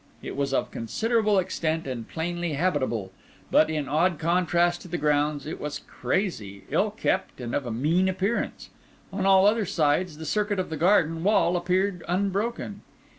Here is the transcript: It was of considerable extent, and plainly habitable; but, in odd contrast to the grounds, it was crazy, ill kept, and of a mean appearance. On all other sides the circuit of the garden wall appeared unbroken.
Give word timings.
It 0.23 0.35
was 0.35 0.51
of 0.51 0.71
considerable 0.71 1.37
extent, 1.37 1.85
and 1.85 2.07
plainly 2.09 2.53
habitable; 2.53 3.11
but, 3.51 3.69
in 3.69 3.87
odd 3.87 4.17
contrast 4.17 4.81
to 4.81 4.87
the 4.87 4.97
grounds, 4.97 5.45
it 5.45 5.61
was 5.61 5.77
crazy, 5.85 6.63
ill 6.71 6.89
kept, 6.89 7.39
and 7.39 7.53
of 7.53 7.67
a 7.67 7.71
mean 7.71 8.09
appearance. 8.09 8.71
On 9.13 9.27
all 9.27 9.45
other 9.45 9.67
sides 9.67 10.17
the 10.17 10.25
circuit 10.25 10.57
of 10.57 10.71
the 10.71 10.75
garden 10.75 11.23
wall 11.23 11.55
appeared 11.55 12.03
unbroken. 12.07 12.81